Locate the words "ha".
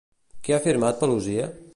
0.55-0.57